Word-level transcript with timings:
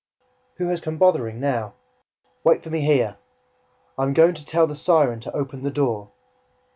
"Who 0.57 0.65
has 0.69 0.81
come 0.81 0.97
bothering 0.97 1.39
now? 1.39 1.75
Wait 2.43 2.63
for 2.63 2.71
me 2.71 2.81
here... 2.81 3.17
I 3.99 4.03
AM 4.03 4.13
GOING 4.13 4.33
TO 4.33 4.43
TELL 4.43 4.65
THE 4.65 4.75
SIREN 4.75 5.19
TO 5.19 5.31
OPEN 5.35 5.61
THE 5.61 5.69
DOOR." 5.69 6.09